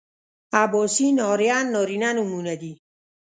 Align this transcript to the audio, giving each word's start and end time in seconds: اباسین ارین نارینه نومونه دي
اباسین 0.63 1.15
ارین 1.31 1.65
نارینه 1.73 2.09
نومونه 2.17 2.55
دي 2.61 2.73